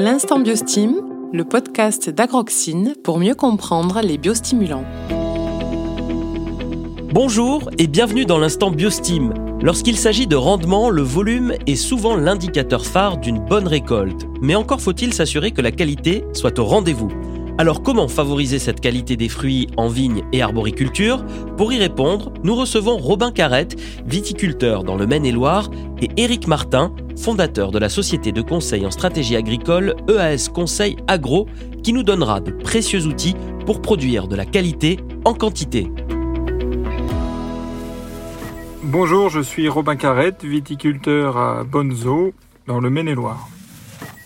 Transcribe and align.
L'instant 0.00 0.38
Biostim, 0.38 0.94
le 1.32 1.42
podcast 1.42 2.08
d'Agroxine 2.08 2.94
pour 3.02 3.18
mieux 3.18 3.34
comprendre 3.34 4.00
les 4.00 4.16
biostimulants. 4.16 4.84
Bonjour 7.12 7.68
et 7.78 7.88
bienvenue 7.88 8.24
dans 8.24 8.38
l'instant 8.38 8.70
Biostim. 8.70 9.34
Lorsqu'il 9.60 9.96
s'agit 9.96 10.28
de 10.28 10.36
rendement, 10.36 10.88
le 10.88 11.02
volume 11.02 11.52
est 11.66 11.74
souvent 11.74 12.14
l'indicateur 12.14 12.86
phare 12.86 13.18
d'une 13.18 13.40
bonne 13.40 13.66
récolte. 13.66 14.28
Mais 14.40 14.54
encore 14.54 14.80
faut-il 14.80 15.12
s'assurer 15.12 15.50
que 15.50 15.62
la 15.62 15.72
qualité 15.72 16.22
soit 16.32 16.60
au 16.60 16.64
rendez-vous. 16.64 17.08
Alors 17.60 17.82
comment 17.82 18.06
favoriser 18.06 18.60
cette 18.60 18.80
qualité 18.80 19.16
des 19.16 19.28
fruits 19.28 19.66
en 19.76 19.88
vigne 19.88 20.22
et 20.32 20.42
arboriculture? 20.42 21.26
Pour 21.56 21.72
y 21.72 21.78
répondre, 21.78 22.32
nous 22.44 22.54
recevons 22.54 22.98
Robin 22.98 23.32
Carrette, 23.32 23.76
viticulteur 24.06 24.84
dans 24.84 24.94
le 24.94 25.08
Maine-et-Loire, 25.08 25.68
et 26.00 26.08
Éric 26.16 26.46
Martin, 26.46 26.94
fondateur 27.16 27.72
de 27.72 27.80
la 27.80 27.88
société 27.88 28.30
de 28.30 28.42
conseil 28.42 28.86
en 28.86 28.92
stratégie 28.92 29.34
agricole 29.34 29.96
EAS 30.08 30.50
Conseil 30.54 30.98
Agro, 31.08 31.48
qui 31.82 31.92
nous 31.92 32.04
donnera 32.04 32.38
de 32.38 32.52
précieux 32.52 33.06
outils 33.06 33.34
pour 33.66 33.82
produire 33.82 34.28
de 34.28 34.36
la 34.36 34.46
qualité 34.46 35.00
en 35.24 35.34
quantité. 35.34 35.90
Bonjour, 38.84 39.30
je 39.30 39.40
suis 39.40 39.68
Robin 39.68 39.96
Carrette, 39.96 40.44
viticulteur 40.44 41.36
à 41.36 41.64
Bonzo, 41.64 42.32
dans 42.68 42.78
le 42.78 42.88
Maine-et-Loire. 42.88 43.48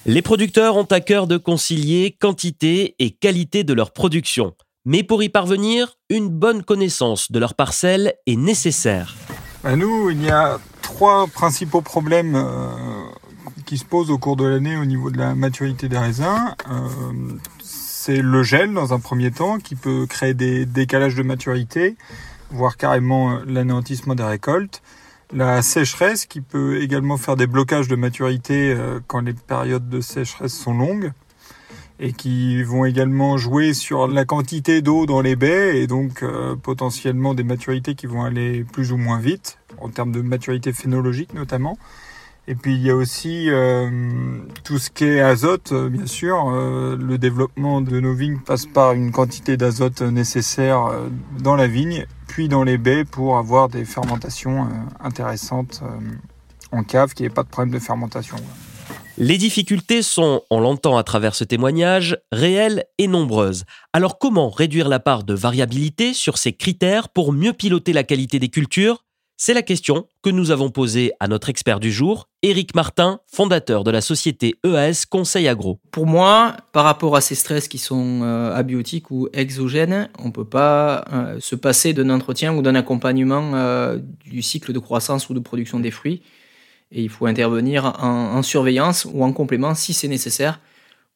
Les 0.05 0.21
producteurs 0.21 0.75
ont 0.77 0.85
à 0.91 1.01
cœur 1.01 1.29
de 1.29 1.37
concilier 1.37 2.17
quantité 2.21 2.97
et 2.99 3.13
qualité 3.13 3.63
de 3.63 3.73
leur 3.73 3.93
production. 3.93 4.53
Mais 4.85 5.05
pour 5.05 5.23
y 5.23 5.29
parvenir, 5.29 5.97
une 6.11 6.29
bonne 6.29 6.65
connaissance 6.65 7.31
de 7.31 7.39
leur 7.39 7.55
parcelle 7.55 8.15
est 8.27 8.35
nécessaire. 8.35 9.15
À 9.63 9.77
nous, 9.77 10.11
il 10.11 10.21
y 10.21 10.29
a 10.29 10.59
trois 10.83 11.29
principaux 11.29 11.83
problèmes 11.83 12.35
euh, 12.35 12.69
qui 13.65 13.79
se 13.79 13.85
posent 13.85 14.11
au 14.11 14.19
cours 14.19 14.35
de 14.35 14.45
l'année 14.45 14.77
au 14.77 14.85
niveau 14.85 15.09
de 15.09 15.19
la 15.19 15.37
maturité 15.37 15.89
des 15.89 15.99
raisins. 15.99 16.53
Euh, 16.69 16.89
c'est 17.63 18.21
le 18.21 18.43
gel 18.43 18.75
dans 18.75 18.93
un 18.93 18.99
premier 18.99 19.31
temps 19.31 19.59
qui 19.59 19.77
peut 19.77 20.07
créer 20.07 20.35
des 20.35 20.67
décalages 20.67 21.15
de 21.15 21.23
maturité, 21.23 21.95
voire 22.51 22.77
carrément 22.77 23.39
l'anéantissement 23.47 24.17
des 24.17 24.25
récoltes. 24.25 24.83
La 25.35 25.63
sécheresse 25.63 26.27
qui 26.27 26.43
peut 26.43 26.83
également 26.83 27.17
faire 27.17 27.37
des 27.37 27.47
blocages 27.47 27.89
de 27.89 27.97
maturité 27.97 28.75
euh, 28.77 29.01
quand 29.07 29.21
les 29.21 29.33
périodes 29.33 29.89
de 29.89 30.03
sécheresse 30.03 30.53
sont 30.53 30.75
longues 30.75 31.13
et 31.99 32.13
qui 32.13 32.63
vont 32.63 32.85
également 32.85 33.39
jouer 33.39 33.73
sur 33.73 34.09
la 34.09 34.27
quantité 34.27 34.83
d'eau 34.83 35.07
dans 35.07 35.23
les 35.23 35.35
baies 35.35 35.81
et 35.81 35.87
donc 35.87 36.23
euh, 36.23 36.55
potentiellement 36.55 37.33
des 37.33 37.45
maturités 37.45 37.95
qui 37.95 38.07
vont 38.07 38.25
aller 38.25 38.65
plus 38.75 38.93
ou 38.93 38.99
moins 38.99 39.19
vite 39.19 39.57
en 39.79 39.89
termes 39.89 40.13
de 40.13 40.21
maturité 40.21 40.75
phénologique 40.75 41.33
notamment. 41.33 41.79
Et 42.47 42.55
puis 42.55 42.75
il 42.75 42.83
y 42.83 42.91
a 42.91 42.97
aussi 42.97 43.49
euh, 43.49 43.89
tout 44.65 44.79
ce 44.79 44.91
qui 44.91 45.05
est 45.05 45.21
azote, 45.21 45.73
bien 45.73 46.07
sûr. 46.07 46.51
le 46.51 47.17
développement 47.17 47.81
de 47.81 48.01
nos 48.01 48.13
vignes 48.13 48.41
passe 48.41 48.67
par 48.67 48.93
une 48.93 49.13
quantité 49.13 49.57
d'azote 49.57 50.03
nécessaire 50.03 50.91
dans 51.39 51.57
la 51.57 51.69
vigne 51.69 52.07
puis 52.33 52.49
dans 52.49 52.63
les 52.63 52.79
baies 52.79 53.05
pour 53.05 53.37
avoir 53.37 53.69
des 53.69 53.85
fermentations 53.85 54.63
euh, 54.63 54.69
intéressantes 55.01 55.83
euh, 55.83 56.77
en 56.77 56.83
cave, 56.83 57.13
qu'il 57.13 57.27
n'y 57.27 57.31
ait 57.31 57.35
pas 57.35 57.43
de 57.43 57.49
problème 57.49 57.75
de 57.75 57.79
fermentation. 57.79 58.39
Les 59.19 59.37
difficultés 59.37 60.01
sont, 60.01 60.41
on 60.51 60.59
l'entend 60.59 60.97
à 60.97 61.03
travers 61.03 61.35
ce 61.35 61.45
témoignage, 61.45 62.17
réelles 62.33 62.85
et 62.97 63.07
nombreuses. 63.07 63.65
Alors 63.93 64.19
comment 64.19 64.49
réduire 64.49 64.89
la 64.89 64.99
part 64.99 65.25
de 65.25 65.35
variabilité 65.35 66.15
sur 66.15 66.39
ces 66.39 66.55
critères 66.55 67.11
pour 67.11 67.35
mieux 67.35 67.53
piloter 67.53 67.93
la 67.93 68.03
qualité 68.03 68.39
des 68.39 68.49
cultures? 68.49 69.05
C'est 69.45 69.55
la 69.55 69.63
question 69.63 70.07
que 70.23 70.31
nous 70.31 70.53
avons 70.53 70.71
posée 70.71 71.11
à 71.19 71.27
notre 71.27 71.49
expert 71.49 71.81
du 71.81 71.91
jour, 71.91 72.29
Éric 72.43 72.77
Martin, 72.77 73.19
fondateur 73.27 73.83
de 73.83 73.91
la 73.91 74.01
société 74.01 74.55
EAS 74.65 75.05
Conseil 75.11 75.49
Agro. 75.49 75.81
Pour 75.91 76.07
moi, 76.07 76.57
par 76.71 76.85
rapport 76.85 77.17
à 77.17 77.21
ces 77.21 77.35
stress 77.35 77.67
qui 77.67 77.79
sont 77.79 78.21
euh, 78.23 78.55
abiotiques 78.55 79.11
ou 79.11 79.29
exogènes, 79.33 80.09
on 80.21 80.27
ne 80.27 80.31
peut 80.31 80.45
pas 80.45 81.05
euh, 81.13 81.41
se 81.41 81.57
passer 81.57 81.93
d'un 81.93 82.09
entretien 82.11 82.55
ou 82.55 82.63
d'un 82.63 82.77
accompagnement 82.77 83.57
euh, 83.57 83.99
du 84.25 84.43
cycle 84.43 84.73
de 84.73 84.79
croissance 84.79 85.29
ou 85.29 85.35
de 85.35 85.41
production 85.41 85.81
des 85.81 85.91
fruits. 85.91 86.23
Et 86.93 87.03
il 87.03 87.09
faut 87.09 87.27
intervenir 87.27 87.97
en, 87.99 88.37
en 88.37 88.43
surveillance 88.43 89.09
ou 89.13 89.25
en 89.25 89.33
complément 89.33 89.75
si 89.75 89.93
c'est 89.93 90.07
nécessaire 90.07 90.61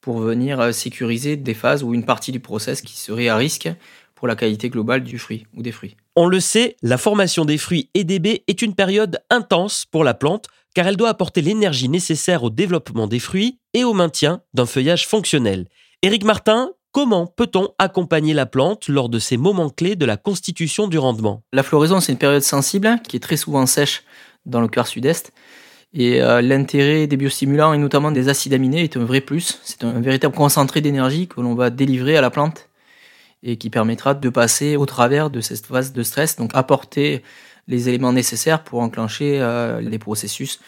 pour 0.00 0.18
venir 0.18 0.74
sécuriser 0.74 1.36
des 1.36 1.54
phases 1.54 1.84
ou 1.84 1.94
une 1.94 2.04
partie 2.04 2.32
du 2.32 2.40
process 2.40 2.82
qui 2.82 2.98
serait 2.98 3.28
à 3.28 3.36
risque 3.36 3.68
pour 4.16 4.26
la 4.26 4.34
qualité 4.34 4.68
globale 4.68 5.04
du 5.04 5.16
fruit 5.16 5.46
ou 5.54 5.62
des 5.62 5.70
fruits. 5.70 5.96
On 6.18 6.28
le 6.28 6.40
sait, 6.40 6.76
la 6.82 6.96
formation 6.96 7.44
des 7.44 7.58
fruits 7.58 7.90
et 7.92 8.02
des 8.02 8.18
baies 8.18 8.42
est 8.46 8.62
une 8.62 8.74
période 8.74 9.20
intense 9.28 9.84
pour 9.84 10.02
la 10.02 10.14
plante 10.14 10.46
car 10.74 10.86
elle 10.86 10.96
doit 10.96 11.10
apporter 11.10 11.42
l'énergie 11.42 11.90
nécessaire 11.90 12.42
au 12.42 12.48
développement 12.48 13.06
des 13.06 13.18
fruits 13.18 13.58
et 13.74 13.84
au 13.84 13.92
maintien 13.92 14.40
d'un 14.54 14.64
feuillage 14.64 15.06
fonctionnel. 15.06 15.66
Éric 16.00 16.24
Martin, 16.24 16.70
comment 16.90 17.26
peut-on 17.26 17.68
accompagner 17.78 18.32
la 18.32 18.46
plante 18.46 18.88
lors 18.88 19.10
de 19.10 19.18
ces 19.18 19.36
moments 19.36 19.68
clés 19.68 19.94
de 19.94 20.06
la 20.06 20.16
constitution 20.16 20.88
du 20.88 20.96
rendement? 20.96 21.42
La 21.52 21.62
floraison, 21.62 22.00
c'est 22.00 22.12
une 22.12 22.18
période 22.18 22.42
sensible 22.42 22.98
qui 23.06 23.16
est 23.16 23.20
très 23.20 23.36
souvent 23.36 23.66
sèche 23.66 24.02
dans 24.46 24.62
le 24.62 24.68
quart 24.68 24.86
sud-est. 24.86 25.34
Et 25.92 26.22
euh, 26.22 26.40
l'intérêt 26.40 27.06
des 27.06 27.18
biostimulants 27.18 27.74
et 27.74 27.78
notamment 27.78 28.10
des 28.10 28.30
acides 28.30 28.54
aminés 28.54 28.84
est 28.84 28.96
un 28.96 29.04
vrai 29.04 29.20
plus. 29.20 29.60
C'est 29.64 29.84
un 29.84 30.00
véritable 30.00 30.34
concentré 30.34 30.80
d'énergie 30.80 31.28
que 31.28 31.42
l'on 31.42 31.54
va 31.54 31.68
délivrer 31.68 32.16
à 32.16 32.22
la 32.22 32.30
plante 32.30 32.65
et 33.46 33.56
qui 33.56 33.70
permettra 33.70 34.14
de 34.14 34.28
passer 34.28 34.76
au 34.76 34.86
travers 34.86 35.30
de 35.30 35.40
cette 35.40 35.64
phase 35.64 35.92
de 35.92 36.02
stress, 36.02 36.36
donc 36.36 36.50
apporter 36.54 37.22
les 37.68 37.88
éléments 37.88 38.12
nécessaires 38.12 38.62
pour 38.64 38.80
enclencher 38.80 39.38
euh, 39.40 39.80
les 39.80 39.98
processus 39.98 40.60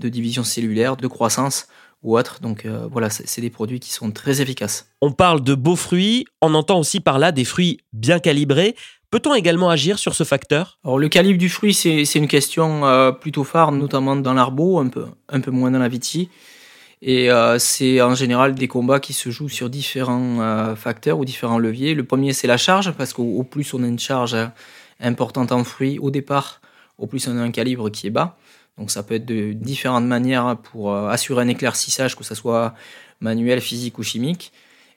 de 0.00 0.08
division 0.08 0.42
cellulaire, 0.42 0.96
de 0.96 1.06
croissance 1.06 1.68
ou 2.02 2.18
autre. 2.18 2.40
Donc 2.40 2.66
euh, 2.66 2.88
voilà, 2.90 3.08
c'est 3.08 3.40
des 3.40 3.50
produits 3.50 3.78
qui 3.78 3.92
sont 3.92 4.10
très 4.10 4.40
efficaces. 4.40 4.88
On 5.00 5.12
parle 5.12 5.42
de 5.42 5.54
beaux 5.54 5.76
fruits, 5.76 6.26
on 6.42 6.54
entend 6.54 6.80
aussi 6.80 6.98
par 6.98 7.20
là 7.20 7.30
des 7.30 7.44
fruits 7.44 7.78
bien 7.92 8.18
calibrés. 8.18 8.74
Peut-on 9.10 9.32
également 9.34 9.70
agir 9.70 10.00
sur 10.00 10.14
ce 10.16 10.24
facteur? 10.24 10.80
Alors 10.84 10.98
le 10.98 11.08
calibre 11.08 11.38
du 11.38 11.48
fruit, 11.48 11.72
c'est 11.72 12.02
une 12.14 12.26
question 12.26 12.84
euh, 12.84 13.12
plutôt 13.12 13.44
phare, 13.44 13.70
notamment 13.70 14.16
dans 14.16 14.34
l'arbo, 14.34 14.80
un 14.80 14.88
peu, 14.88 15.06
un 15.28 15.40
peu 15.40 15.52
moins 15.52 15.70
dans 15.70 15.78
la 15.78 15.88
vitie. 15.88 16.30
Et 17.06 17.30
euh, 17.30 17.58
c'est 17.58 18.00
en 18.00 18.14
général 18.14 18.54
des 18.54 18.66
combats 18.66 18.98
qui 18.98 19.12
se 19.12 19.28
jouent 19.28 19.50
sur 19.50 19.68
différents 19.68 20.40
euh, 20.40 20.74
facteurs 20.74 21.18
ou 21.18 21.26
différents 21.26 21.58
leviers. 21.58 21.92
Le 21.92 22.02
premier, 22.02 22.32
c'est 22.32 22.46
la 22.46 22.56
charge, 22.56 22.92
parce 22.92 23.12
qu'au 23.12 23.42
plus 23.42 23.74
on 23.74 23.82
a 23.82 23.86
une 23.86 23.98
charge 23.98 24.34
importante 25.00 25.52
en 25.52 25.64
fruits 25.64 25.98
au 25.98 26.10
départ, 26.10 26.62
au 26.96 27.06
plus 27.06 27.28
on 27.28 27.36
a 27.36 27.42
un 27.42 27.50
calibre 27.50 27.90
qui 27.90 28.06
est 28.06 28.10
bas. 28.10 28.38
Donc 28.78 28.90
ça 28.90 29.02
peut 29.02 29.16
être 29.16 29.26
de 29.26 29.52
différentes 29.52 30.06
manières 30.06 30.56
pour 30.62 30.94
euh, 30.94 31.08
assurer 31.08 31.42
un 31.42 31.48
éclaircissage, 31.48 32.16
que 32.16 32.24
ce 32.24 32.34
soit 32.34 32.72
manuel, 33.20 33.60
physique 33.60 33.98
ou 33.98 34.02
chimique. 34.02 34.50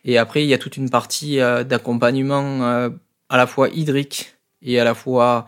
Et 0.06 0.18
après, 0.18 0.46
il 0.46 0.48
y 0.48 0.54
a 0.54 0.58
toute 0.58 0.78
une 0.78 0.90
partie 0.90 1.38
d'accompagnement 1.38 2.90
à 3.30 3.38
la 3.38 3.48
fois 3.48 3.68
hydrique 3.68 4.38
et 4.62 4.80
à 4.80 4.86
la 4.86 4.94
fois 4.94 5.48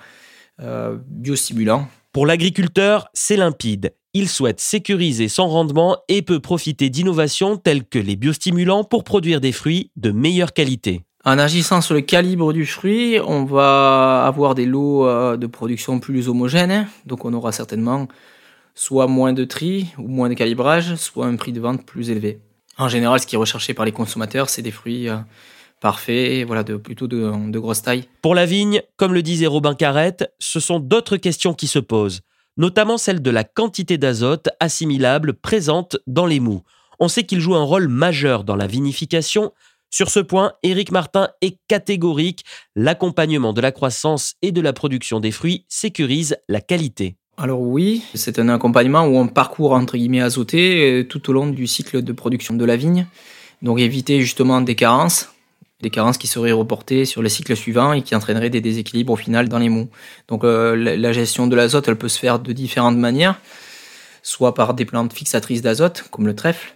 biostimulant. 0.59 1.87
Pour 2.11 2.25
l'agriculteur, 2.25 3.07
c'est 3.13 3.37
limpide. 3.37 3.93
Il 4.15 4.27
souhaite 4.27 4.59
sécuriser 4.59 5.27
son 5.27 5.47
rendement 5.47 5.97
et 6.07 6.23
peut 6.23 6.39
profiter 6.39 6.89
d'innovations 6.89 7.57
telles 7.57 7.83
que 7.83 7.99
les 7.99 8.15
biostimulants 8.15 8.83
pour 8.83 9.03
produire 9.03 9.39
des 9.39 9.51
fruits 9.51 9.91
de 9.97 10.09
meilleure 10.09 10.53
qualité. 10.53 11.03
En 11.25 11.37
agissant 11.37 11.79
sur 11.81 11.93
le 11.93 12.01
calibre 12.01 12.51
du 12.51 12.65
fruit, 12.65 13.19
on 13.23 13.45
va 13.45 14.25
avoir 14.25 14.55
des 14.55 14.65
lots 14.65 15.05
euh, 15.05 15.37
de 15.37 15.45
production 15.45 15.99
plus 15.99 16.27
homogènes. 16.27 16.87
Donc 17.05 17.23
on 17.23 17.33
aura 17.33 17.51
certainement 17.51 18.07
soit 18.73 19.05
moins 19.05 19.31
de 19.31 19.43
tri 19.43 19.89
ou 19.99 20.07
moins 20.07 20.29
de 20.29 20.33
calibrage, 20.33 20.95
soit 20.95 21.27
un 21.27 21.35
prix 21.35 21.53
de 21.53 21.59
vente 21.59 21.85
plus 21.85 22.09
élevé. 22.09 22.39
En 22.79 22.89
général, 22.89 23.19
ce 23.19 23.27
qui 23.27 23.35
est 23.35 23.37
recherché 23.39 23.75
par 23.75 23.85
les 23.85 23.91
consommateurs, 23.91 24.49
c'est 24.49 24.63
des 24.63 24.71
fruits 24.71 25.07
euh, 25.07 25.17
parfaits, 25.81 26.47
voilà, 26.47 26.63
de, 26.63 26.77
plutôt 26.77 27.05
de, 27.05 27.51
de 27.51 27.59
grosse 27.59 27.83
taille. 27.83 28.05
Pour 28.23 28.33
la 28.33 28.47
vigne, 28.47 28.81
comme 28.97 29.13
le 29.13 29.21
disait 29.21 29.45
Robin 29.45 29.75
Carrette, 29.75 30.33
ce 30.39 30.59
sont 30.59 30.79
d'autres 30.79 31.17
questions 31.17 31.53
qui 31.53 31.67
se 31.67 31.77
posent 31.77 32.21
notamment 32.59 32.99
celle 32.99 33.23
de 33.23 33.31
la 33.31 33.43
quantité 33.43 33.97
d'azote 33.97 34.49
assimilable 34.59 35.33
présente 35.33 35.97
dans 36.05 36.27
les 36.27 36.39
mous. 36.39 36.61
On 36.99 37.07
sait 37.07 37.23
qu'il 37.23 37.39
joue 37.39 37.55
un 37.55 37.63
rôle 37.63 37.87
majeur 37.87 38.43
dans 38.43 38.57
la 38.57 38.67
vinification. 38.67 39.53
Sur 39.89 40.09
ce 40.09 40.19
point, 40.19 40.51
Éric 40.61 40.91
Martin 40.91 41.29
est 41.41 41.57
catégorique. 41.67 42.43
L'accompagnement 42.75 43.53
de 43.53 43.61
la 43.61 43.71
croissance 43.71 44.35
et 44.41 44.51
de 44.51 44.61
la 44.61 44.73
production 44.73 45.21
des 45.21 45.31
fruits 45.31 45.65
sécurise 45.69 46.35
la 46.49 46.59
qualité. 46.59 47.15
Alors 47.37 47.61
oui, 47.61 48.03
c'est 48.13 48.37
un 48.37 48.49
accompagnement 48.49 49.05
où 49.05 49.15
on 49.15 49.29
parcourt 49.29 49.71
entre 49.71 49.95
guillemets 49.95 50.21
azoté 50.21 50.91
euh, 50.91 51.03
tout 51.05 51.29
au 51.29 51.33
long 51.33 51.47
du 51.47 51.65
cycle 51.65 52.01
de 52.01 52.11
production 52.11 52.53
de 52.53 52.65
la 52.65 52.75
vigne. 52.75 53.07
Donc 53.61 53.79
éviter 53.79 54.19
justement 54.19 54.59
des 54.59 54.75
carences, 54.75 55.33
des 55.81 55.89
carences 55.89 56.17
qui 56.17 56.27
seraient 56.27 56.51
reportées 56.51 57.05
sur 57.05 57.21
les 57.21 57.29
cycles 57.29 57.55
suivants 57.55 57.93
et 57.93 58.01
qui 58.01 58.15
entraîneraient 58.15 58.49
des 58.49 58.61
déséquilibres 58.61 59.13
au 59.13 59.15
final 59.15 59.47
dans 59.47 59.59
les 59.59 59.69
mous. 59.69 59.89
Donc 60.27 60.43
euh, 60.43 60.75
la 60.75 61.13
gestion 61.13 61.47
de 61.47 61.55
l'azote, 61.55 61.87
elle 61.87 61.97
peut 61.97 62.09
se 62.09 62.19
faire 62.19 62.39
de 62.39 62.51
différentes 62.51 62.97
manières, 62.97 63.39
soit 64.21 64.53
par 64.53 64.73
des 64.73 64.85
plantes 64.85 65.13
fixatrices 65.13 65.61
d'azote, 65.61 66.05
comme 66.11 66.27
le 66.27 66.35
trèfle, 66.35 66.75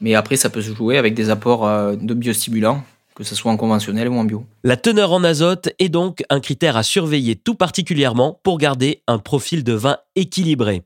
mais 0.00 0.14
après 0.14 0.36
ça 0.36 0.50
peut 0.50 0.62
se 0.62 0.72
jouer 0.72 0.96
avec 0.96 1.14
des 1.14 1.30
apports 1.30 1.66
euh, 1.66 1.96
de 1.96 2.14
biostimulants, 2.14 2.84
que 3.20 3.26
ce 3.26 3.34
soit 3.34 3.52
en 3.52 3.58
conventionnel 3.58 4.08
ou 4.08 4.14
en 4.14 4.24
bio. 4.24 4.46
La 4.64 4.78
teneur 4.78 5.12
en 5.12 5.22
azote 5.24 5.68
est 5.78 5.90
donc 5.90 6.24
un 6.30 6.40
critère 6.40 6.78
à 6.78 6.82
surveiller 6.82 7.36
tout 7.36 7.54
particulièrement 7.54 8.40
pour 8.42 8.56
garder 8.56 9.02
un 9.06 9.18
profil 9.18 9.62
de 9.62 9.74
vin 9.74 9.98
équilibré. 10.16 10.84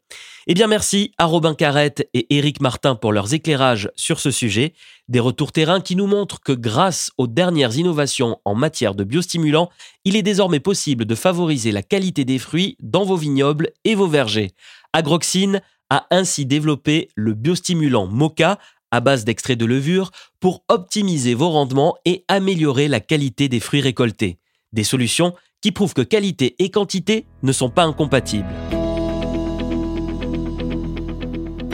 Eh 0.48 0.54
bien 0.54 0.66
merci 0.66 1.12
à 1.16 1.26
Robin 1.26 1.54
Carrette 1.54 2.08
et 2.12 2.36
Éric 2.36 2.60
Martin 2.60 2.96
pour 2.96 3.12
leurs 3.12 3.34
éclairages 3.34 3.88
sur 3.94 4.19
ce 4.19 4.32
sujet, 4.32 4.75
des 5.06 5.20
retours 5.20 5.52
terrain 5.52 5.81
qui 5.81 5.94
nous 5.94 6.08
montrent 6.08 6.40
que 6.40 6.50
grâce 6.50 7.12
aux 7.19 7.28
dernières 7.28 7.76
innovations 7.76 8.40
en 8.44 8.56
matière 8.56 8.96
de 8.96 9.04
biostimulants, 9.04 9.70
il 10.04 10.16
est 10.16 10.22
désormais 10.22 10.58
possible 10.58 11.04
de 11.04 11.14
favoriser 11.14 11.70
la 11.70 11.84
qualité 11.84 12.25
des 12.25 12.40
fruits 12.40 12.76
dans 12.81 13.04
vos 13.04 13.16
vignobles 13.16 13.70
et 13.84 13.94
vos 13.94 14.08
vergers. 14.08 14.54
Agroxine 14.92 15.60
a 15.88 16.06
ainsi 16.10 16.46
développé 16.46 17.10
le 17.14 17.34
biostimulant 17.34 18.08
Mocha 18.08 18.58
à 18.94 19.00
base 19.00 19.25
d'extrait 19.25 19.56
de 19.56 19.64
levure 19.64 20.11
pour 20.41 20.64
optimiser 20.69 21.35
vos 21.35 21.50
rendements 21.50 21.96
et 22.05 22.25
améliorer 22.29 22.88
la 22.88 23.00
qualité 23.00 23.49
des 23.49 23.61
fruits 23.61 23.81
récoltés. 23.81 24.38
Des 24.73 24.85
solutions 24.85 25.35
qui 25.61 25.73
prouvent 25.73 25.94
que 25.94 26.02
qualité 26.02 26.55
et 26.58 26.70
quantité 26.70 27.26
ne 27.43 27.52
sont 27.52 27.70
pas 27.70 27.85
incompatibles. 27.85 28.46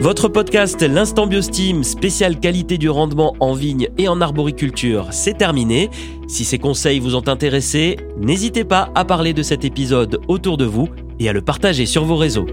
Votre 0.01 0.29
podcast 0.29 0.81
L'Instant 0.81 1.27
Biostime, 1.27 1.85
spécial 1.85 2.41
qualité 2.41 2.79
du 2.79 2.89
rendement 2.89 3.37
en 3.39 3.53
vigne 3.53 3.91
et 3.99 4.09
en 4.09 4.23
arboriculture, 4.23 5.09
c'est 5.11 5.37
terminé. 5.37 5.91
Si 6.27 6.47
ces 6.47 6.59
conseils 6.59 7.01
vous 7.01 7.17
ont 7.17 7.29
intéressé, 7.29 7.99
n'hésitez 8.17 8.65
pas 8.65 8.91
à 8.95 9.05
parler 9.05 9.35
de 9.35 9.43
cet 9.43 9.63
épisode 9.67 10.21
autour 10.27 10.57
de 10.57 10.65
vous 10.65 10.89
et 11.19 11.29
à 11.29 11.35
le 11.35 11.43
partager 11.43 11.85
sur 11.85 12.07
vos 12.07 12.17
réseaux. 12.17 12.47